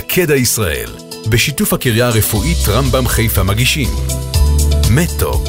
[0.00, 0.90] תקדע ישראל,
[1.28, 3.88] בשיתוף הקריה הרפואית רמב"ם חיפה מגישים.
[4.90, 5.48] מדטוק.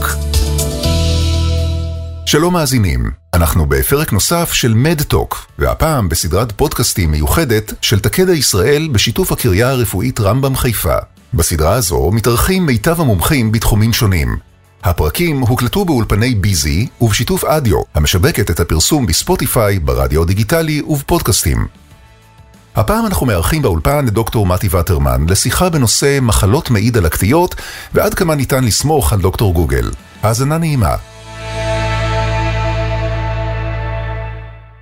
[2.26, 9.32] שלום מאזינים, אנחנו בפרק נוסף של מדטוק, והפעם בסדרת פודקאסטים מיוחדת של תקדע ישראל בשיתוף
[9.32, 10.98] הקריה הרפואית רמב"ם חיפה.
[11.34, 14.38] בסדרה הזו מתארחים מיטב המומחים בתחומים שונים.
[14.84, 21.79] הפרקים הוקלטו באולפני ביזי ובשיתוף אדיו, המשבקת את הפרסום בספוטיפיי, ברדיו דיגיטלי ובפודקאסטים.
[22.80, 27.56] הפעם אנחנו מארחים באולפן את דוקטור מתי וטרמן לשיחה בנושא מחלות מעי דלקתיות
[27.94, 29.92] ועד כמה ניתן לסמוך על דוקטור גוגל.
[30.24, 30.96] האזנה נעימה.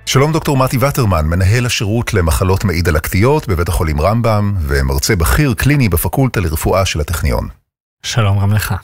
[0.06, 5.88] שלום דוקטור מתי וטרמן, מנהל השירות למחלות מעי דלקתיות בבית החולים רמב"ם ומרצה בכיר קליני
[5.88, 7.48] בפקולטה לרפואה של הטכניון.
[8.02, 8.74] שלום גם לך.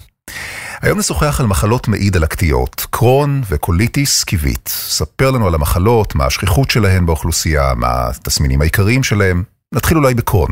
[0.82, 4.68] היום נשוחח על מחלות מעי דלקתיות, קרון וקוליטיס קיבית.
[4.68, 9.42] ספר לנו על המחלות, מה השכיחות שלהן באוכלוסייה, מה התסמינים העיקריים שלהן.
[9.74, 10.50] נתחיל אולי בקרון.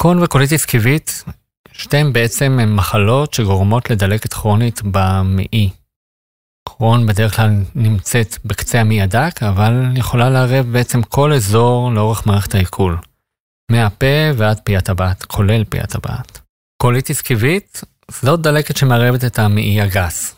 [0.00, 1.24] קרון וקוליטיס כיבית,
[1.72, 5.70] שתיהן בעצם הן מחלות שגורמות לדלקת כרונית במעי.
[6.68, 12.54] קרון בדרך כלל נמצאת בקצה המעי הדק, אבל יכולה לערב בעצם כל אזור לאורך מערכת
[12.54, 12.98] העיכול.
[13.70, 14.06] מהפה
[14.36, 16.40] ועד פי הטבעת, כולל פי הטבעת.
[16.82, 17.80] קוליטיס כיבית
[18.20, 20.36] זאת דלקת שמערבת את המעי הגס.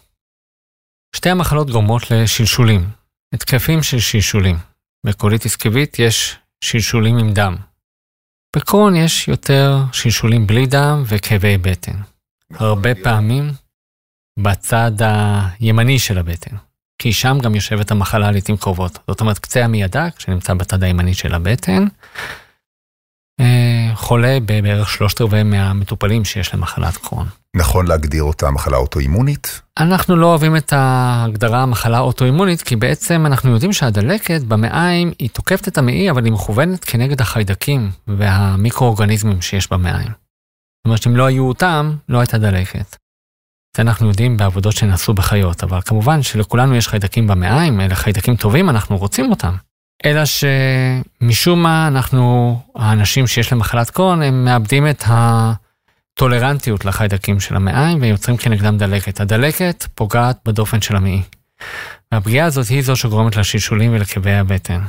[1.17, 2.89] שתי המחלות גורמות לשלשולים,
[3.35, 4.57] התקפים של שלשולים.
[5.07, 7.57] בקוליטיס קיבית יש שלשולים עם דם.
[8.57, 11.97] בקרון יש יותר שלשולים בלי דם וכאבי בטן.
[12.55, 13.53] הרבה פעמים
[14.39, 14.93] בצד
[15.61, 16.57] הימני של הבטן,
[16.99, 18.99] כי שם גם יושבת המחלה לעיתים קרובות.
[19.09, 21.85] זאת אומרת, קצה המעי הדק, שנמצא בצד הימני של הבטן,
[23.95, 27.27] חולה בבערך שלושת רבעי מהמטופלים שיש להם מחלת קרון.
[27.57, 29.61] נכון להגדיר אותה מחלה אוטואימונית?
[29.79, 35.69] אנחנו לא אוהבים את ההגדרה מחלה אוטואימונית, כי בעצם אנחנו יודעים שהדלקת במעיים היא תוקפת
[35.69, 40.09] את המעי, אבל היא מכוונת כנגד החיידקים והמיקרואורגניזמים שיש במעיים.
[40.09, 42.97] זאת אומרת שאם לא היו אותם, לא הייתה דלקת.
[43.77, 48.71] זה אנחנו יודעים בעבודות שנעשו בחיות, אבל כמובן שלכולנו יש חיידקים במעיים, אלה חיידקים טובים,
[48.71, 49.55] אנחנו רוצים אותם.
[50.05, 57.57] אלא שמשום מה אנחנו, האנשים שיש להם מחלת קרון, הם מאבדים את הטולרנטיות לחיידקים של
[57.57, 59.21] המעיים ויוצרים כנגדם דלקת.
[59.21, 61.23] הדלקת פוגעת בדופן של המעי.
[62.13, 64.81] והפגיעה הזאת היא זו שגורמת לשלשולים ולכאבי הבטן.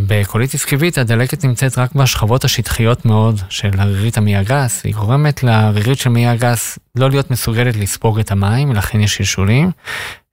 [0.00, 5.98] בקוליטיס קיבית הדלקת נמצאת רק בשכבות השטחיות מאוד של הרירית המעי הגס, היא גורמת לרירית
[5.98, 9.70] של מעי הגס לא להיות מסוגלת לספוג את המים, ולכן יש שלשולים,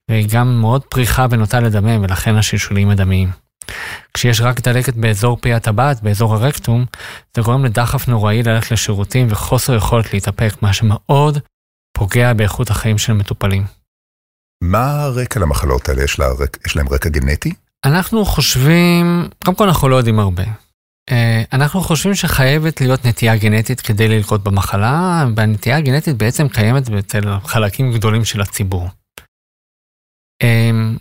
[0.10, 3.32] והיא גם מאוד פריחה ונוטה לדמם, ולכן השלשולים מדמיים.
[4.14, 6.86] כשיש רק דלקת באזור פי הטבעת, באזור הרקטום,
[7.36, 11.40] זה גורם לדחף נוראי ללכת לשירותים וחוסר יכולת להתאפק, מה שמאוד
[11.98, 13.66] פוגע באיכות החיים של מטופלים.
[14.64, 16.04] מה הרקע למחלות האלה?
[16.04, 16.26] יש, לה,
[16.66, 17.54] יש להם רקע גנטי?
[17.86, 20.44] אנחנו חושבים, קודם כל אנחנו לא יודעים הרבה.
[21.12, 27.22] אה, אנחנו חושבים שחייבת להיות נטייה גנטית כדי ללקוט במחלה, והנטייה הגנטית בעצם קיימת אצל
[27.44, 28.90] חלקים גדולים של הציבור.
[30.44, 30.98] אמ,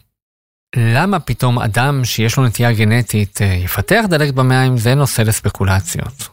[0.76, 6.28] למה פתאום אדם שיש לו נטייה גנטית אה, יפתח דלקת במעיים זה נושא לספקולציות.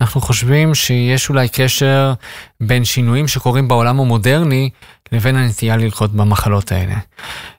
[0.00, 2.12] אנחנו חושבים שיש אולי קשר
[2.60, 4.70] בין שינויים שקורים בעולם המודרני
[5.12, 6.94] לבין הנטייה ללקות במחלות האלה.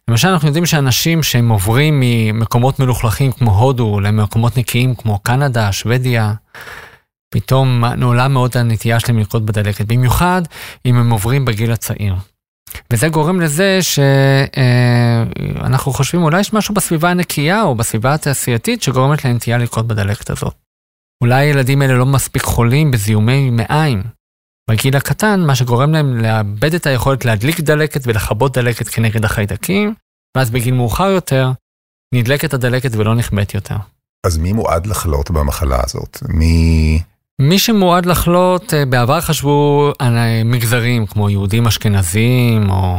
[0.08, 6.34] למשל אנחנו יודעים שאנשים שהם עוברים ממקומות מלוכלכים כמו הודו למקומות נקיים כמו קנדה, שוודיה,
[7.30, 10.42] פתאום נעולה מאוד הנטייה שלהם ללקות בדלקת, במיוחד
[10.86, 12.16] אם הם עוברים בגיל הצעיר.
[12.94, 19.58] וזה גורם לזה שאנחנו חושבים אולי יש משהו בסביבה הנקייה או בסביבה התעשייתית שגורמת לנטייה
[19.58, 20.56] ללקות בדלקת הזאת.
[21.24, 24.04] אולי הילדים האלה לא מספיק חולים בזיהומי מעיים.
[24.70, 29.94] בגיל הקטן, מה שגורם להם לאבד את היכולת להדליק דלקת ולכבות דלקת כנגד החיידקים,
[30.38, 31.52] ואז בגיל מאוחר יותר,
[32.14, 33.76] נדלקת הדלקת ולא נכבדת יותר.
[34.26, 36.18] אז מי מועד לחלות במחלה הזאת?
[36.30, 37.02] מי...
[37.42, 42.98] מי שמועד לחלות, אה, בעבר חשבו על אה, מגזרים כמו יהודים אשכנזים או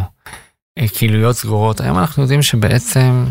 [0.78, 1.80] אה, קהילויות סגורות.
[1.80, 3.24] היום אנחנו יודעים שבעצם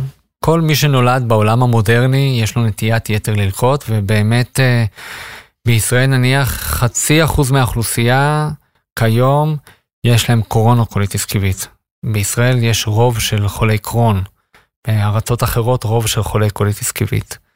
[0.46, 4.60] כל מי שנולד בעולם המודרני יש לו נטיית יתר ללקות, ובאמת
[5.68, 8.50] בישראל נניח חצי אחוז מהאוכלוסייה
[9.00, 9.58] כיום
[10.04, 11.68] יש להם קרון או קוליטיס כיבית.
[12.06, 14.24] בישראל יש רוב של חולי קרון,
[14.88, 17.47] בארצות אחרות רוב של חולי קוליטיס כיבית.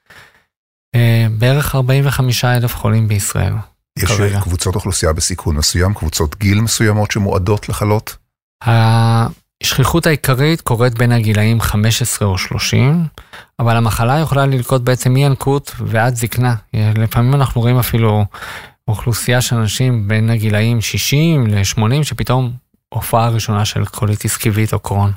[0.96, 3.54] אה, בערך 45 אלף חולים בישראל.
[4.00, 4.42] יש כרגע.
[4.42, 8.18] קבוצות אוכלוסייה בסיכון מסוים, קבוצות גיל מסוימות שמועדות לחלות?
[8.64, 13.06] השכיחות העיקרית קורית בין הגילאים 15 או 30,
[13.60, 16.56] אבל המחלה יכולה ללקוט בעצם מינקות ועד זקנה.
[16.74, 18.26] לפעמים אנחנו רואים אפילו
[18.88, 22.52] אוכלוסייה של אנשים בין הגילאים 60 ל-80, שפתאום
[22.90, 25.12] הופעה ראשונה של קוליטיס קיבית או קרון.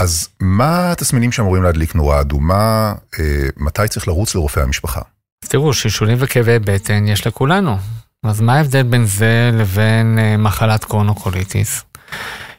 [0.00, 5.00] אז מה התסמינים שאמורים להדליק נורה אדומה, אה, מתי צריך לרוץ לרופא המשפחה?
[5.44, 7.76] אז תראו, שלשולים וכאבי בטן יש לכולנו.
[8.24, 11.84] אז מה ההבדל בין זה לבין אה, מחלת קרונוקוליטיס?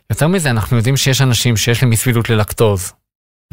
[0.09, 2.93] יותר מזה, אנחנו יודעים שיש אנשים שיש להם אי סבילות ללקטוז.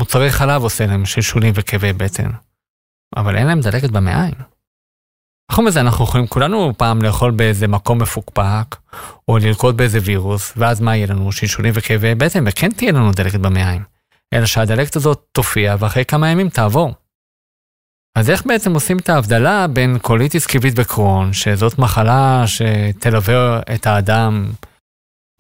[0.01, 2.31] מוצרי חלב עושה להם שלשולים וכאבי בטן.
[3.17, 4.35] אבל אין להם דלקת במעיים.
[5.53, 8.77] חוץ מזה, אנחנו יכולים כולנו פעם לאכול באיזה מקום מפוקפק,
[9.29, 11.33] או לרקוד באיזה וירוס, ואז מה יהיה לנו?
[11.33, 13.83] שלשולים וכאבי בטן, וכן תהיה לנו דלקת במעיים.
[14.35, 16.95] אלא שהדלקת הזאת תופיע, ואחרי כמה ימים תעבור.
[18.19, 24.51] אז איך בעצם עושים את ההבדלה בין קוליטיס כיבית וקרון, שזאת מחלה שתלווה את האדם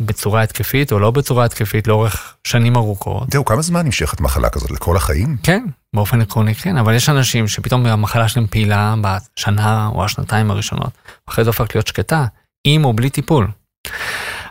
[0.06, 3.30] בצורה התקפית או לא בצורה התקפית לאורך שנים ארוכות?
[3.32, 4.70] זהו, כמה זמן נמשכת מחלה כזאת?
[4.70, 5.36] לכל החיים?
[5.42, 5.64] כן,
[5.94, 10.90] באופן עקרוני כן, אבל יש אנשים שפתאום המחלה שלהם פעילה בשנה או השנתיים הראשונות,
[11.28, 12.24] אחרי זה הופכת להיות שקטה,
[12.64, 13.48] עם או בלי טיפול.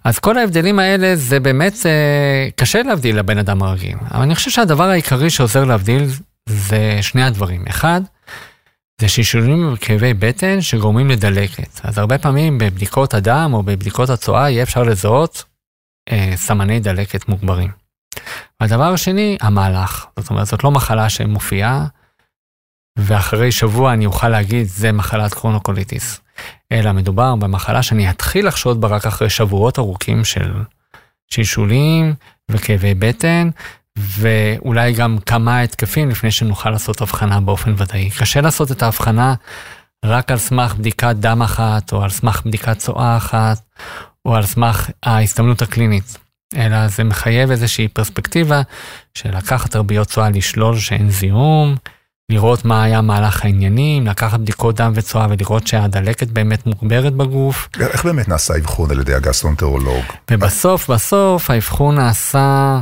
[0.03, 4.51] אז כל ההבדלים האלה זה באמת אה, קשה להבדיל לבן אדם הרגיל, אבל אני חושב
[4.51, 6.09] שהדבר העיקרי שעוזר להבדיל
[6.50, 7.63] זה שני הדברים.
[7.69, 8.01] אחד,
[9.01, 11.80] זה שישולים וכאבי בטן שגורמים לדלקת.
[11.83, 15.44] אז הרבה פעמים בבדיקות הדם או בבדיקות הצואה יהיה אפשר לזהות
[16.12, 17.71] אה, סמני דלקת מוגברים.
[18.59, 20.06] הדבר השני, המהלך.
[20.19, 21.86] זאת אומרת, זאת לא מחלה שמופיעה,
[22.98, 26.21] ואחרי שבוע אני אוכל להגיד, זה מחלת קרונוקוליטיס.
[26.71, 30.53] אלא מדובר במחלה שאני אתחיל לחשוד בה רק אחרי שבועות ארוכים של
[31.27, 32.13] שלשולים
[32.50, 33.50] וכאבי בטן,
[33.97, 38.09] ואולי גם כמה התקפים לפני שנוכל לעשות הבחנה באופן ודאי.
[38.09, 39.33] קשה לעשות את ההבחנה
[40.05, 43.61] רק על סמך בדיקת דם אחת, או על סמך בדיקת צואה אחת,
[44.25, 46.17] או על סמך ההסתמנות הקלינית.
[46.55, 48.61] אלא זה מחייב איזושהי פרספקטיבה
[49.13, 51.75] של לקחת תרביות צואה, לשלול שאין זיהום,
[52.31, 57.69] לראות מה היה מהלך העניינים, לקחת בדיקות דם וצואה ולראות שהדלקת באמת מוגברת בגוף.
[57.79, 60.03] איך באמת נעשה אבחון על ידי הגסטרואנטרולוג?
[60.31, 62.79] ובסוף, בסוף האבחון נעשה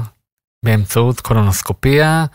[0.65, 2.25] באמצעות קולונוסקופיה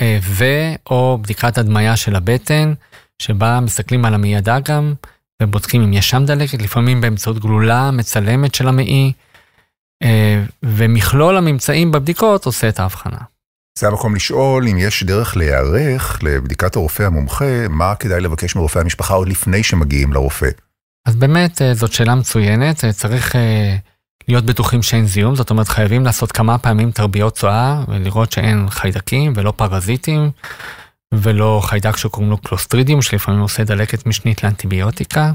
[0.00, 2.74] אה, ו/או בדיקת הדמיה של הבטן,
[3.22, 4.94] שבה מסתכלים על המעי הדק
[5.42, 9.12] ובודקים אם יש שם דלקת, לפעמים באמצעות גלולה מצלמת של המעי,
[10.02, 13.18] אה, ומכלול הממצאים בבדיקות עושה את ההבחנה.
[13.78, 19.14] זה המקום לשאול אם יש דרך להיערך לבדיקת הרופא המומחה, מה כדאי לבקש מרופא המשפחה
[19.14, 20.48] עוד לפני שמגיעים לרופא.
[21.06, 23.34] אז באמת אה, זאת שאלה מצוינת, צריך
[24.28, 29.32] להיות בטוחים שאין זיהום, זאת אומרת חייבים לעשות כמה פעמים תרביות צואה ולראות שאין חיידקים
[29.36, 30.30] ולא פרזיטים
[31.14, 35.32] ולא חיידק שקוראים לו קלוסטרידיום שלפעמים עושה דלקת משנית לאנטיביוטיקה,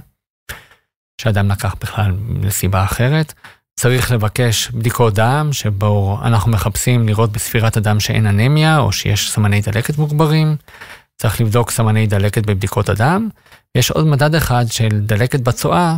[1.21, 2.11] שאדם לקח בכלל
[2.41, 3.33] לסיבה אחרת.
[3.79, 9.61] צריך לבקש בדיקות דם שבו אנחנו מחפשים לראות בספירת הדם שאין אנמיה או שיש סמני
[9.61, 10.55] דלקת מוגברים.
[11.17, 13.29] צריך לבדוק סמני דלקת בבדיקות הדם.
[13.75, 15.95] יש עוד מדד אחד של דלקת בצואה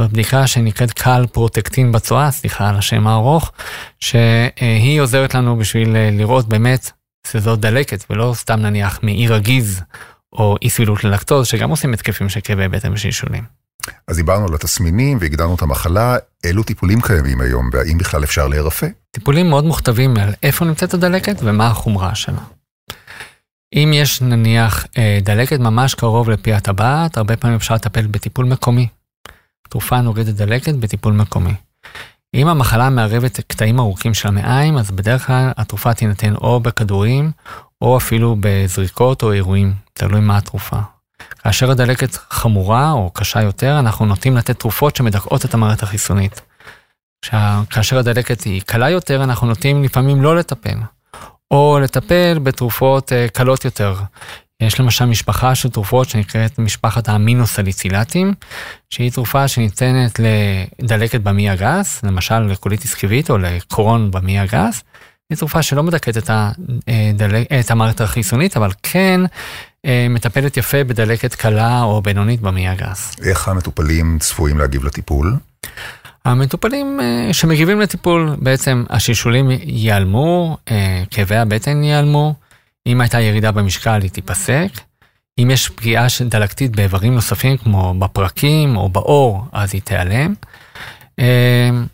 [0.00, 3.52] זאת בדיקה שנקראת קל פרוטקטין בצואה, סליחה על השם הארוך,
[4.00, 6.90] שהיא עוזרת לנו בשביל אה, לראות באמת
[7.26, 9.80] שזאת דלקת, ולא סתם נניח מעי רגיז
[10.32, 13.44] או אי סבילות ללקטוז, שגם עושים התקפים של כאבי בטן ושלשולים.
[14.08, 18.86] אז דיברנו על התסמינים והגדרנו את המחלה, אילו טיפולים קיימים היום, והאם בכלל אפשר להירפא?
[19.10, 22.40] טיפולים מאוד מוכתבים על איפה נמצאת הדלקת ומה החומרה שלה.
[23.74, 28.88] אם יש נניח אה, דלקת ממש קרוב לפי הטבעת, הרבה פעמים אפשר לטפל בטיפול מקומי.
[29.68, 31.54] תרופה נוגדת דלקת בטיפול מקומי.
[32.34, 37.30] אם המחלה מערבת קטעים ארוכים של המעיים, אז בדרך כלל התרופה תינתן או בכדורים,
[37.80, 40.78] או אפילו בזריקות או אירועים, תלוי מה התרופה.
[41.42, 46.40] כאשר הדלקת חמורה או קשה יותר, אנחנו נוטים לתת תרופות שמדכאות את המערכת החיסונית.
[47.70, 50.78] כאשר הדלקת היא קלה יותר, אנחנו נוטים לפעמים לא לטפל,
[51.50, 53.94] או לטפל בתרופות אה, קלות יותר,
[54.66, 58.34] יש למשל משפחה של תרופות שנקראת משפחת האמינוסליצילטים,
[58.90, 60.20] שהיא תרופה שניתנת
[60.78, 64.82] לדלקת במעי הגס, למשל לקוליטיס קיבית או לקרון במעי הגס.
[65.30, 69.20] היא תרופה שלא מדכאת את, הדלק, את המערכת החיסונית, אבל כן
[69.86, 73.16] אה, מטפלת יפה בדלקת קלה או בינונית במעי הגס.
[73.22, 75.36] איך המטופלים צפויים להגיב לטיפול?
[76.24, 82.34] המטופלים אה, שמגיבים לטיפול, בעצם השלשולים ייעלמו, אה, כאבי הבטן ייעלמו,
[82.86, 84.68] אם הייתה ירידה במשקל היא תיפסק.
[85.38, 90.34] אם יש פגיעה דלקתית באיברים נוספים כמו בפרקים או בעור, אז היא תיעלם.
[91.18, 91.86] אמ,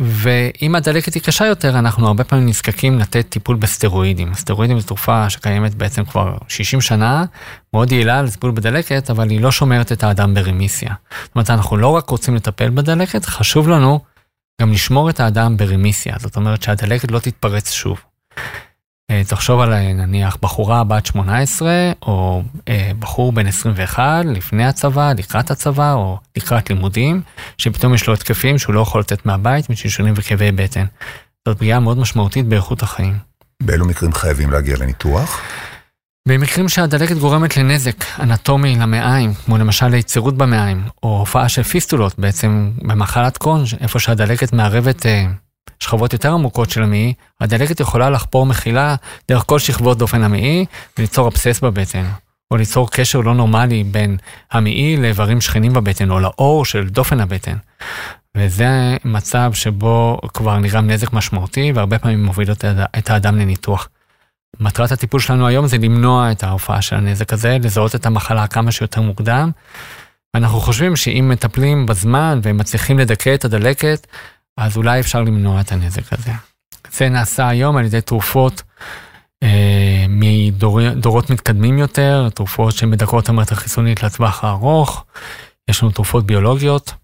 [0.00, 4.34] ואם הדלקת היא קשה יותר, אנחנו הרבה פעמים נזקקים לתת טיפול בסטרואידים.
[4.34, 7.24] סטרואידים זו תרופה שקיימת בעצם כבר 60 שנה,
[7.72, 10.94] מאוד יעילה לטיפול בדלקת, אבל היא לא שומרת את האדם ברמיסיה.
[11.24, 14.00] זאת אומרת, אנחנו לא רק רוצים לטפל בדלקת, חשוב לנו
[14.60, 16.16] גם לשמור את האדם ברמיסיה.
[16.18, 18.00] זאת אומרת שהדלקת לא תתפרץ שוב.
[19.10, 21.68] אה, תחשוב על אה, נניח בחורה בת 18
[22.02, 27.22] או אה, בחור בן 21 לפני הצבא, לקראת הצבא או לקראת לימודים,
[27.58, 30.84] שפתאום יש לו התקפים שהוא לא יכול לתת מהבית משלשונים וכאבי בטן.
[31.48, 33.18] זאת פגיעה מאוד משמעותית באיכות החיים.
[33.62, 35.40] באילו מקרים חייבים להגיע לניתוח?
[36.28, 42.70] במקרים שהדלקת גורמת לנזק אנטומי למעיים, כמו למשל ליצירות במעיים, או הופעה של פיסטולות, בעצם
[42.82, 45.26] במחלת קרון, איפה שהדלקת מערבת אה,
[45.80, 48.94] שכבות יותר עמוקות של המעי, הדלקת יכולה לחפור מחילה
[49.28, 50.64] דרך כל שכבות דופן המעי
[50.98, 52.04] וליצור אבסס בבטן,
[52.50, 54.16] או ליצור קשר לא נורמלי בין
[54.52, 57.56] המעי לאיברים שכנים בבטן, או לאור של דופן הבטן.
[58.36, 62.48] וזה מצב שבו כבר נגרם נזק משמעותי, והרבה פעמים מוביל
[62.98, 63.88] את האדם לניתוח.
[64.60, 68.72] מטרת הטיפול שלנו היום זה למנוע את ההופעה של הנזק הזה, לזהות את המחלה כמה
[68.72, 69.50] שיותר מוקדם.
[70.34, 74.06] ואנחנו חושבים שאם מטפלים בזמן ומצליחים לדכא את הדלקת,
[74.56, 76.32] אז אולי אפשר למנוע את הנזק הזה.
[76.92, 78.62] זה נעשה היום על ידי תרופות
[79.42, 85.04] אה, מדורות מתקדמים יותר, תרופות שמדכאות את המערכת החיסונית לטווח הארוך.
[85.70, 86.94] יש לנו תרופות ביולוגיות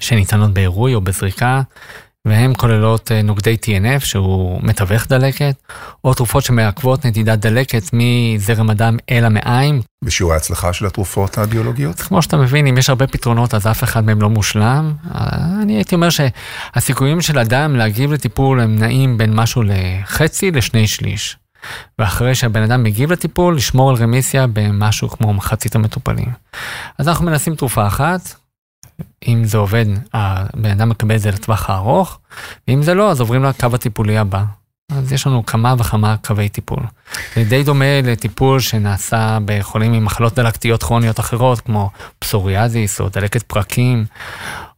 [0.00, 1.62] שניתנות בעירוי או בזריקה,
[2.26, 5.54] והן כוללות אה, נוגדי TNF שהוא מתווך דלקת,
[6.04, 9.82] או תרופות שמעכבות נדידת דלקת מזרם הדם אל המעיים.
[10.04, 12.00] בשיעור ההצלחה של התרופות הביולוגיות?
[12.00, 14.92] כמו שאתה מבין, אם יש הרבה פתרונות אז אף אחד מהם לא מושלם.
[15.62, 21.36] אני הייתי אומר שהסיכויים של אדם להגיב לטיפול הם נעים בין משהו לחצי לשני שליש.
[21.98, 26.28] ואחרי שהבן אדם מגיב לטיפול, לשמור על רמיסיה במשהו כמו מחצית המטופלים.
[26.98, 28.20] אז אנחנו מנסים תרופה אחת,
[29.28, 32.18] אם זה עובד, הבן אדם מקבל את זה לטווח הארוך,
[32.68, 34.44] ואם זה לא, אז עוברים לקו הטיפולי הבא.
[34.92, 36.82] אז יש לנו כמה וכמה קווי טיפול.
[37.36, 43.42] זה די דומה לטיפול שנעשה בחולים עם מחלות דלקתיות כרוניות אחרות, כמו פסוריאזיס או דלקת
[43.42, 44.04] פרקים,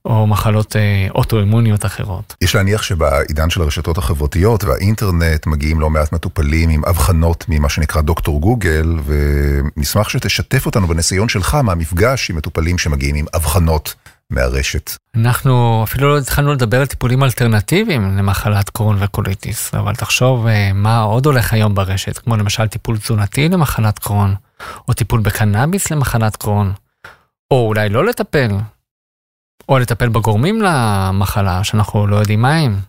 [0.05, 2.35] או מחלות אה, אוטואימוניות אחרות.
[2.41, 8.00] יש להניח שבעידן של הרשתות החברתיות והאינטרנט מגיעים לא מעט מטופלים עם אבחנות ממה שנקרא
[8.00, 13.95] דוקטור גוגל, ונשמח שתשתף אותנו בניסיון שלך מהמפגש עם מטופלים שמגיעים עם אבחנות
[14.30, 14.90] מהרשת.
[15.14, 21.00] אנחנו אפילו לא התחלנו לדבר על טיפולים אלטרנטיביים למחלת קרון וקוליטיס, אבל תחשוב אה, מה
[21.00, 24.34] עוד הולך היום ברשת, כמו למשל טיפול תזונתי למחלת קרון,
[24.88, 26.72] או טיפול בקנאביס למחלת קרון,
[27.50, 28.50] או אולי לא לטפל,
[29.68, 32.80] או לטפל בגורמים למחלה שאנחנו לא יודעים מה הם.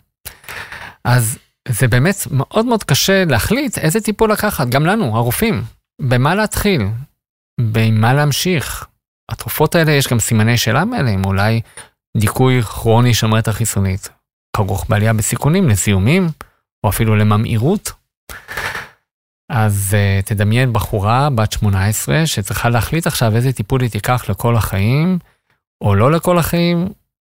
[1.05, 5.63] אז זה באמת מאוד מאוד קשה להחליט איזה טיפול לקחת, גם לנו, הרופאים,
[6.01, 6.88] במה להתחיל,
[7.62, 8.86] במה להמשיך.
[9.30, 11.62] התרופות האלה יש גם סימני שאלה מעליהם, אולי
[12.18, 14.10] דיכוי כרוני של המערכת החיסונית,
[14.56, 16.28] כרוך בעלייה בסיכונים לזיהומים,
[16.84, 17.92] או אפילו לממאירות.
[19.51, 25.20] אז uh, תדמיין בחורה בת 18 שצריכה להחליט עכשיו איזה טיפול היא תיקח לכל החיים,
[25.82, 26.88] או לא לכל החיים,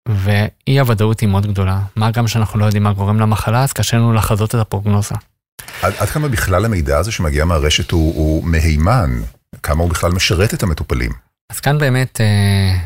[0.08, 1.80] ואי הוודאות היא מאוד גדולה.
[1.96, 5.14] מה גם שאנחנו לא יודעים מה גורם למחלה, אז קשה לנו לחזות את הפרוגנוזה.
[5.82, 9.10] עד, עד כמה בכלל המידע הזה שמגיע מהרשת הוא, הוא מהימן?
[9.62, 11.12] כמה הוא בכלל משרת את המטופלים?
[11.50, 12.78] אז כאן באמת אה,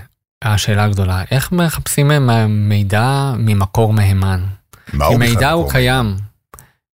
[0.43, 2.11] השאלה הגדולה, איך מחפשים
[2.49, 4.45] מידע ממקור מהימן?
[4.93, 6.17] מה הוא בכלל מידע הוא קיים.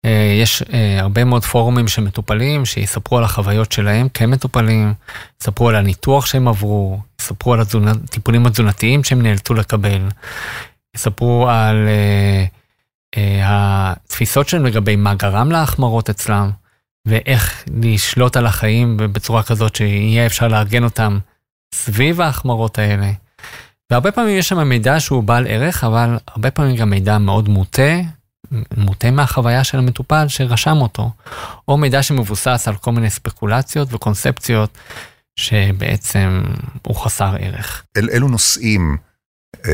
[0.05, 4.93] אה, יש אה, הרבה מאוד פורומים של מטופלים שיספרו על החוויות שלהם כמטופלים,
[5.41, 10.01] יספרו על הניתוח שהם עברו, יספרו על הטיפולים התזונתיים שהם נאלצו לקבל,
[10.95, 11.87] יספרו על
[13.43, 16.51] התפיסות שלהם לגבי מה גרם להחמרות אצלם,
[17.07, 21.19] ואיך לשלוט על החיים בצורה כזאת שיהיה אפשר לארגן אותם
[21.73, 23.11] סביב ההחמרות האלה.
[23.91, 27.99] והרבה פעמים יש שם מידע שהוא בעל ערך, אבל הרבה פעמים גם מידע מאוד מוטה,
[28.77, 31.11] מוטה מהחוויה של המטופל שרשם אותו,
[31.67, 34.77] או מידע שמבוסס על כל מיני ספקולציות וקונספציות
[35.35, 36.43] שבעצם
[36.87, 37.83] הוא חסר ערך.
[37.97, 38.97] אל אילו נושאים
[39.65, 39.71] אה,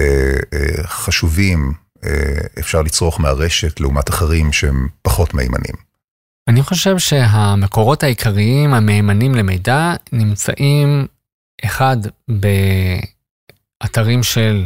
[0.54, 2.12] אה, חשובים אה,
[2.60, 5.76] אפשר לצרוך מהרשת לעומת אחרים שהם פחות מהימנים?
[6.48, 11.08] אני חושב שהמקורות העיקריים המהימנים למידע נמצאים
[11.66, 11.98] אחד
[13.82, 14.66] באתרים של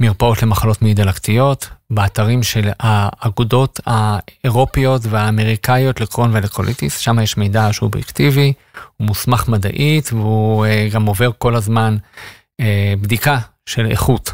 [0.00, 7.86] מרפאות למחלות מעי דלקתיות, באתרים של האגודות האירופיות והאמריקאיות לקרון ולקוליטיס, שם יש מידע שהוא
[7.86, 8.52] אובייקטיבי,
[8.96, 11.96] הוא מוסמך מדעית והוא אה, גם עובר כל הזמן
[12.60, 14.32] אה, בדיקה של איכות.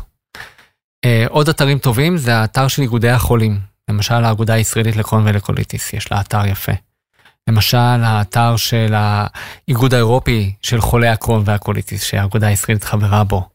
[1.04, 3.58] אה, עוד אתרים טובים זה האתר של איגודי החולים,
[3.90, 6.72] למשל האגודה הישראלית לקרון ולקוליטיס, יש לה אתר יפה.
[7.48, 13.48] למשל האתר של האיגוד האירופי של חולי הקרון והקוליטיס, שהאגודה הישראלית חברה בו.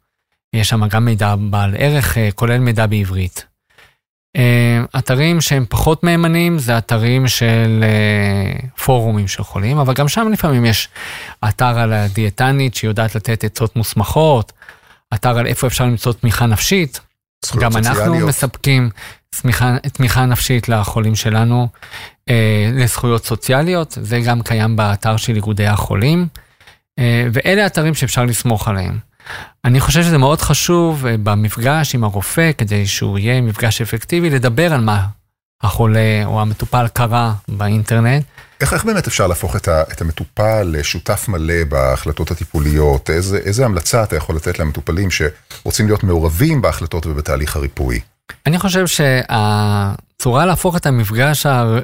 [0.53, 3.45] יש שם גם מידע בעל ערך, אה, כולל מידע בעברית.
[4.35, 10.31] אה, אתרים שהם פחות מהימנים זה אתרים של אה, פורומים של חולים, אבל גם שם
[10.31, 10.89] לפעמים יש
[11.49, 14.53] אתר על הדיאטנית שיודעת לתת עצות מוסמכות,
[15.13, 16.99] אתר על איפה אפשר למצוא תמיכה נפשית.
[17.59, 18.07] גם סוציאליות.
[18.07, 18.89] אנחנו מספקים
[19.41, 21.67] תמיכה, תמיכה נפשית לחולים שלנו,
[22.29, 26.27] אה, לזכויות סוציאליות, זה גם קיים באתר של איגודי החולים,
[26.99, 28.97] אה, ואלה אתרים שאפשר לסמוך עליהם.
[29.65, 34.73] אני חושב שזה מאוד חשוב אה, במפגש עם הרופא, כדי שהוא יהיה מפגש אפקטיבי, לדבר
[34.73, 35.05] על מה
[35.63, 38.23] החולה או המטופל קרא באינטרנט,
[38.61, 43.09] איך, איך באמת אפשר להפוך את, ה, את המטופל לשותף מלא בהחלטות הטיפוליות?
[43.09, 47.99] איזה, איזה המלצה אתה יכול לתת למטופלים שרוצים להיות מעורבים בהחלטות ובתהליך הריפוי?
[48.45, 51.79] אני חושב שהצורה להפוך את המפגש הר...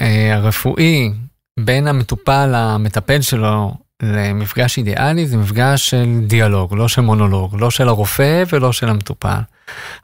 [0.00, 1.12] אה, הרפואי
[1.60, 7.88] בין המטופל למטפל שלו למפגש אידיאלי זה מפגש של דיאלוג, לא של מונולוג, לא של
[7.88, 9.40] הרופא ולא של המטופל.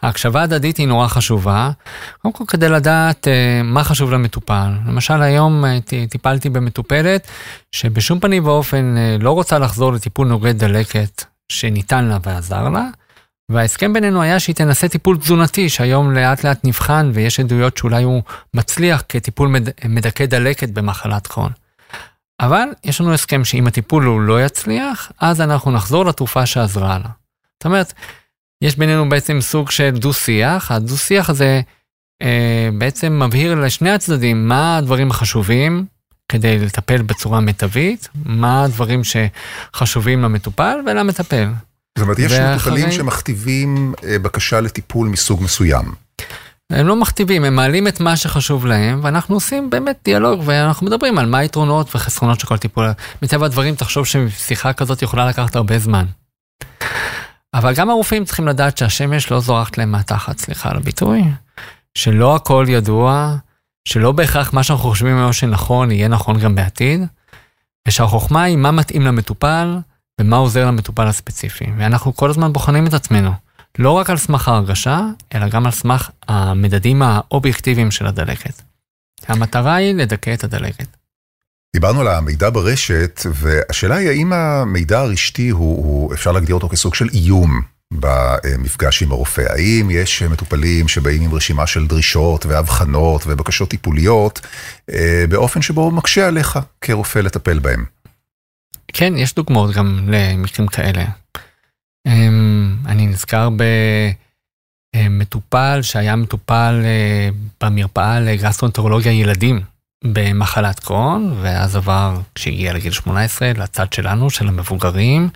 [0.02, 1.70] ההקשבה הדדית היא נורא חשובה,
[2.22, 4.70] קודם כל כדי לדעת uh, מה חשוב למטופל.
[4.86, 7.28] למשל היום uh, טיפלתי במטופלת
[7.72, 12.84] שבשום פנים ואופן uh, לא רוצה לחזור לטיפול נוגד דלקת שניתן לה ועזר לה,
[13.50, 18.22] וההסכם בינינו היה שהיא תנסה טיפול תזונתי שהיום לאט לאט נבחן ויש עדויות שאולי הוא
[18.54, 19.68] מצליח כטיפול מד...
[19.84, 21.52] מדכא דלקת במחלת קרון.
[22.40, 27.10] אבל יש לנו הסכם שאם הטיפול הוא לא יצליח, אז אנחנו נחזור לתרופה שעזרה לה.
[27.58, 27.92] זאת אומרת,
[28.62, 31.60] יש בינינו בעצם סוג של דו-שיח, הדו-שיח הזה
[32.22, 35.86] אה, בעצם מבהיר לשני הצדדים מה הדברים החשובים
[36.28, 41.48] כדי לטפל בצורה מיטבית, מה הדברים שחשובים למטופל ולמטפל.
[41.98, 42.54] זאת אומרת, יש ואחרי...
[42.54, 45.84] מטופלים שמכתיבים אה, בקשה לטיפול מסוג מסוים.
[46.72, 51.18] הם לא מכתיבים, הם מעלים את מה שחשוב להם, ואנחנו עושים באמת דיאלוג, ואנחנו מדברים
[51.18, 52.88] על מה היתרונות וחסרונות של כל טיפול.
[53.22, 56.04] מטבע הדברים, תחשוב ששיחה כזאת יכולה לקחת הרבה זמן.
[57.54, 61.24] אבל גם הרופאים צריכים לדעת שהשמש לא זורחת להם מהתחת, סליחה על הביטוי,
[61.94, 63.36] שלא הכל ידוע,
[63.88, 67.00] שלא בהכרח מה שאנחנו חושבים היום שנכון יהיה נכון גם בעתיד,
[67.88, 69.78] ושהחוכמה היא מה מתאים למטופל
[70.20, 71.64] ומה עוזר למטופל הספציפי.
[71.76, 73.32] ואנחנו כל הזמן בוחנים את עצמנו.
[73.78, 75.00] לא רק על סמך ההרגשה,
[75.34, 78.62] אלא גם על סמך המדדים האובייקטיביים של הדלקת.
[79.28, 80.97] המטרה היא לדכא את הדלקת.
[81.76, 86.94] דיברנו על המידע ברשת, והשאלה היא האם המידע הרשתי הוא, הוא, אפשר להגדיר אותו כסוג
[86.94, 87.60] של איום
[87.92, 89.44] במפגש עם הרופא?
[89.48, 94.40] האם יש מטופלים שבאים עם רשימה של דרישות והבחנות ובקשות טיפוליות
[94.90, 97.84] אה, באופן שבו מקשה עליך כרופא לטפל בהם?
[98.92, 101.04] כן, יש דוגמאות גם למקרים כאלה.
[102.06, 103.48] אמ, אני נזכר
[104.96, 107.28] במטופל שהיה מטופל אה,
[107.60, 109.60] במרפאה לגסטרונטרולוגיה ילדים
[110.04, 115.28] במחלת קרון, ואז עבר כשהגיע לגיל 18 לצד שלנו, של המבוגרים,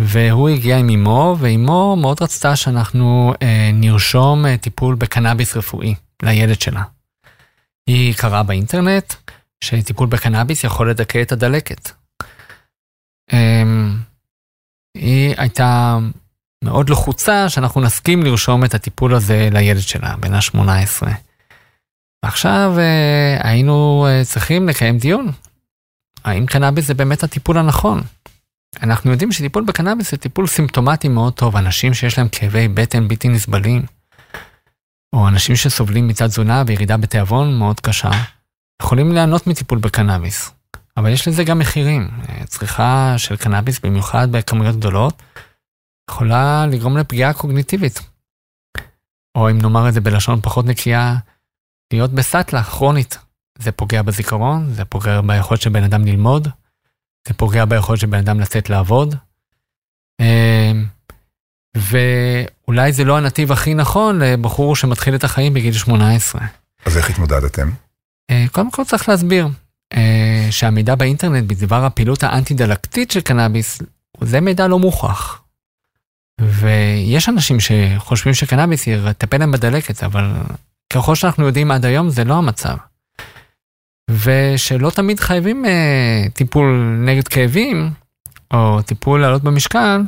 [0.00, 6.60] והוא הגיע עם אמו, ואמו מאוד רצתה שאנחנו אה, נרשום אה, טיפול בקנאביס רפואי לילד
[6.60, 6.82] שלה.
[7.86, 9.14] היא קראה באינטרנט
[9.64, 11.90] שטיפול בקנאביס יכול לדכא את הדלקת.
[13.32, 13.62] אה,
[14.94, 15.98] היא הייתה
[16.64, 21.25] מאוד לחוצה שאנחנו נסכים לרשום את הטיפול הזה לילד שלה, בן ה-18.
[22.22, 25.32] עכשיו אה, היינו אה, צריכים לקיים דיון.
[26.24, 28.02] האם קנאביס זה באמת הטיפול הנכון?
[28.82, 33.28] אנחנו יודעים שטיפול בקנאביס זה טיפול סימפטומטי מאוד טוב, אנשים שיש להם כאבי בטן בלתי
[33.28, 33.82] נסבלים,
[35.12, 38.10] או אנשים שסובלים מצד תזונה וירידה בתיאבון מאוד קשה,
[38.82, 40.50] יכולים ליהנות מטיפול בקנאביס.
[40.96, 42.08] אבל יש לזה גם מחירים.
[42.44, 45.22] צריכה של קנאביס, במיוחד בכמויות גדולות,
[46.10, 48.00] יכולה לגרום לפגיעה קוגניטיבית.
[49.34, 51.16] או אם נאמר את זה בלשון פחות נקייה,
[51.92, 53.18] להיות בסאטלה כרונית.
[53.58, 56.48] זה פוגע בזיכרון, זה פוגע ביכולת של בן אדם ללמוד,
[57.28, 59.14] זה פוגע ביכולת של בן אדם לצאת לעבוד.
[60.20, 60.86] אמ,
[61.76, 66.40] ואולי זה לא הנתיב הכי נכון לבחור שמתחיל את החיים בגיל 18.
[66.86, 67.70] אז איך התמודדתם?
[68.30, 69.48] אה, קודם כל צריך להסביר.
[69.92, 73.82] אה, שהמידע באינטרנט בדבר הפעילות האנטי-דלקתית של קנאביס,
[74.20, 75.42] זה מידע לא מוכח.
[76.40, 80.32] ויש אנשים שחושבים שקנאביס יטפל להם בדלקת, אבל
[80.92, 82.76] ככל שאנחנו יודעים עד היום זה לא המצב.
[84.10, 87.90] ושלא תמיד חייבים אה, טיפול נגד כאבים,
[88.54, 90.00] או טיפול לעלות במשקל,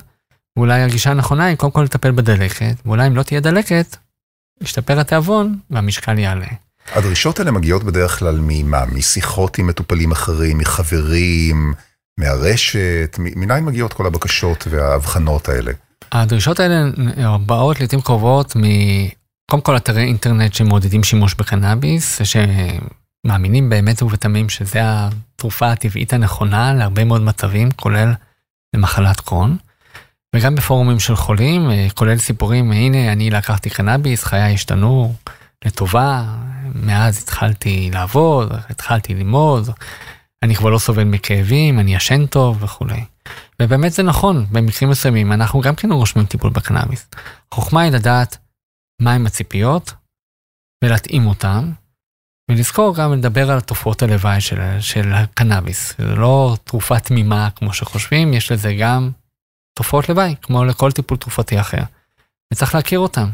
[0.57, 3.97] ואולי הגישה הנכונה היא קודם כל לטפל בדלקת, ואולי אם לא תהיה דלקת,
[4.63, 6.47] ישתפר התיאבון והמשקל יעלה.
[6.93, 8.87] הדרישות האלה מגיעות בדרך כלל ממה?
[8.87, 11.75] משיחות עם מטופלים אחרים, מחברים,
[12.19, 13.17] מהרשת?
[13.19, 15.73] מניין מגיעות כל הבקשות וההבחנות האלה?
[16.13, 16.85] הדרישות האלה
[17.47, 18.57] באות לעיתים קרובות.
[19.51, 27.05] קודם כל אתרי אינטרנט שמעודדים שימוש בקנאביס, שמאמינים באמת ובתמים שזה התרופה הטבעית הנכונה להרבה
[27.05, 28.13] מאוד מצבים, כולל
[28.75, 29.57] למחלת קרון.
[30.37, 35.15] וגם בפורומים של חולים, כולל סיפורים, הנה אני לקחתי קנאביס, חיי השתנו
[35.65, 36.25] לטובה,
[36.75, 39.71] מאז התחלתי לעבוד, התחלתי ללמוד,
[40.43, 43.05] אני כבר לא סובל מכאבים, אני ישן טוב וכולי.
[43.63, 47.07] ובאמת זה נכון, במקרים מסוימים אנחנו גם כן רושמים טיפול בקנאביס.
[47.53, 48.39] החוכמה היא לדעת
[49.03, 49.93] מהם הציפיות
[50.85, 51.73] ולהתאים אותם,
[52.51, 55.95] ולזכור גם לדבר על התופעות הלוואי של, של הקנאביס.
[55.99, 59.11] זה לא תרופה תמימה כמו שחושבים, יש לזה גם
[59.79, 61.83] תופעות לוואי, כמו לכל טיפול תרופתי אחר.
[62.53, 63.31] וצריך להכיר אותם.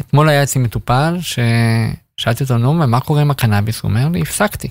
[0.00, 1.38] אתמול היה אצלי מטופל ש...
[2.16, 3.80] שאלתי אותו, נו, ומה קורה עם הקנאביס?
[3.80, 4.68] הוא אומר לי, הפסקתי.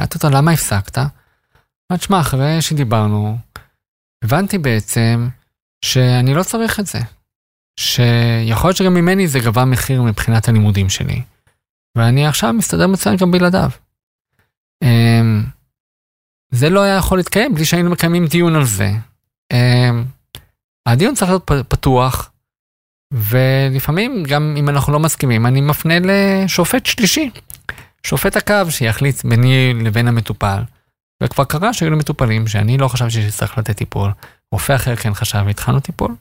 [0.00, 0.98] שאלתי אותו, למה הפסקת?
[0.98, 3.38] אמרתי, שמע, אחרי שדיברנו,
[4.24, 5.28] הבנתי בעצם
[5.84, 6.98] שאני לא צריך את זה.
[7.80, 11.22] שיכול להיות שגם ממני זה גבה מחיר מבחינת הלימודים שלי.
[11.98, 13.70] ואני עכשיו מסתדר מצוין גם בלעדיו.
[14.82, 15.44] אמ,
[16.50, 18.90] זה לא היה יכול להתקיים בלי שהיינו מקיימים דיון על זה.
[19.52, 20.04] אמ,
[20.88, 22.30] הדיון צריך להיות פתוח,
[23.12, 27.30] ולפעמים גם אם אנחנו לא מסכימים, אני מפנה לשופט שלישי,
[28.06, 30.62] שופט הקו שיחליט ביני לבין המטופל.
[31.22, 34.10] וכבר קרה שהיו לי מטופלים שאני לא חשבתי שצריך לתת טיפול,
[34.52, 36.14] רופא אחר כן חשב והתחלנו טיפול.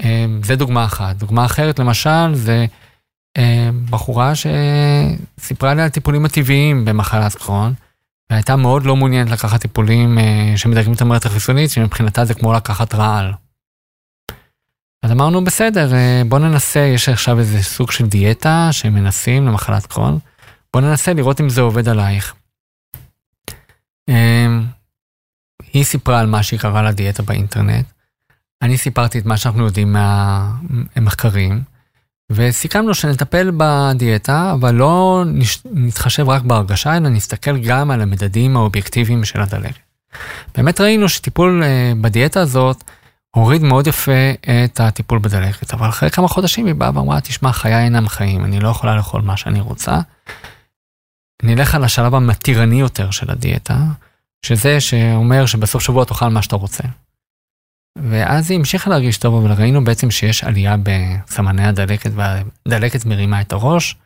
[0.00, 1.16] אמ, זה דוגמה אחת.
[1.16, 2.66] דוגמה אחרת למשל זה
[3.90, 7.74] בחורה שסיפרה לי על טיפולים הטבעיים במחלת קרון,
[8.30, 12.94] והייתה מאוד לא מעוניינת לקחת טיפולים אה, שמדרגים את המערכת החיסונית, שמבחינתה זה כמו לקחת
[12.94, 13.32] רעל.
[15.02, 20.18] אז אמרנו, בסדר, אה, בוא ננסה, יש עכשיו איזה סוג של דיאטה שמנסים למחלת קרון,
[20.74, 22.34] בוא ננסה לראות אם זה עובד עלייך.
[24.08, 24.46] אה,
[25.72, 27.86] היא סיפרה על מה שהיא קראה לדיאטה באינטרנט,
[28.62, 29.96] אני סיפרתי את מה שאנחנו יודעים
[30.96, 31.62] מהמחקרים,
[32.30, 35.24] וסיכמנו שנטפל בדיאטה, אבל לא
[35.72, 39.80] נתחשב רק בהרגשה, אלא נסתכל גם על המדדים האובייקטיביים של הדלקת.
[40.56, 42.84] באמת ראינו שטיפול אה, בדיאטה הזאת
[43.30, 44.30] הוריד מאוד יפה
[44.64, 48.60] את הטיפול בדלקת, אבל אחרי כמה חודשים היא באה ואמרה, תשמע, חיי אינם חיים, אני
[48.60, 50.00] לא יכולה לאכול מה שאני רוצה.
[51.42, 53.78] נלך על השלב המתירני יותר של הדיאטה,
[54.46, 56.84] שזה שאומר שבסוף שבוע תאכל מה שאתה רוצה.
[57.96, 63.52] ואז היא המשיכה להרגיש טוב, אבל ראינו בעצם שיש עלייה בסמני הדלקת, והדלקת מרימה את
[63.52, 63.96] הראש.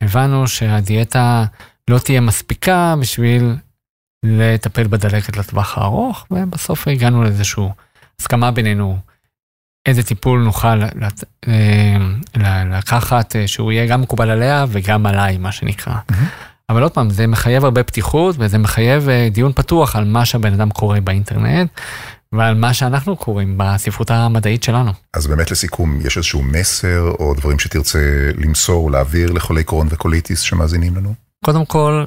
[0.00, 1.44] הבנו שהדיאטה
[1.90, 3.56] לא תהיה מספיקה בשביל
[4.22, 7.64] לטפל בדלקת לטווח הארוך, ובסוף הגענו לאיזושהי
[8.20, 8.98] הסכמה בינינו
[9.86, 10.82] איזה טיפול נוכל
[11.48, 15.94] אה, לקחת אה, שהוא יהיה גם מקובל עליה וגם עליי, מה שנקרא.
[15.94, 16.14] Mm-hmm.
[16.70, 20.52] אבל עוד פעם, זה מחייב הרבה פתיחות וזה מחייב אה, דיון פתוח על מה שהבן
[20.52, 21.70] אדם קורא באינטרנט,
[22.34, 24.92] ועל מה שאנחנו קוראים בספרות המדעית שלנו.
[25.14, 30.40] אז באמת לסיכום, יש איזשהו מסר או דברים שתרצה למסור או להעביר לחולי קרון וקוליטיס
[30.40, 31.14] שמאזינים לנו?
[31.44, 32.06] קודם כל,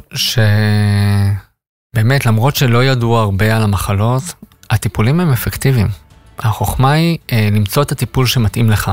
[1.94, 4.24] שבאמת למרות שלא ידעו הרבה על המחלות,
[4.70, 5.88] הטיפולים הם אפקטיביים.
[6.40, 8.92] החוכמה היא אה, למצוא את הטיפול שמתאים לך.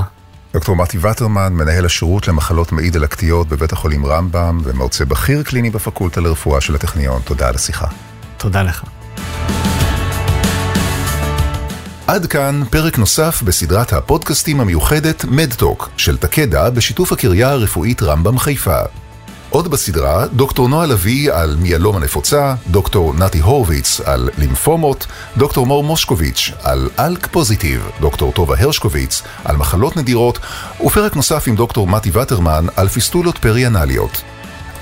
[0.54, 6.20] דוקטור מתי וטרמן, מנהל השירות למחלות מעי דלקתיות בבית החולים רמב"ם ומרצה בכיר קליני בפקולטה
[6.20, 7.20] לרפואה של הטכניון.
[7.24, 7.86] תודה על השיחה.
[8.36, 8.84] תודה לך.
[12.08, 18.78] עד כאן פרק נוסף בסדרת הפודקאסטים המיוחדת מדטוק של תקדה בשיתוף הקריה הרפואית רמב"ם חיפה.
[19.50, 25.84] עוד בסדרה, דוקטור נועה לביא על מיאלומה נפוצה, דוקטור נתי הורוביץ על לימפומות, דוקטור מור
[25.84, 30.38] מושקוביץ' על אלק פוזיטיב, דוקטור טובה הרשקוביץ על מחלות נדירות,
[30.84, 34.22] ופרק נוסף עם דוקטור מתי וטרמן על פיסטולות פריאנליות.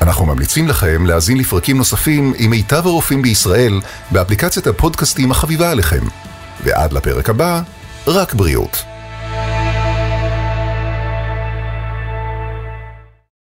[0.02, 6.06] אנחנו ממליצים לכם להאזין לפרקים נוספים עם מיטב הרופאים בישראל באפליקציית הפודקאסטים החביבה עליכם.
[6.64, 7.60] ועד לפרק הבא,
[8.06, 8.95] רק בריאות.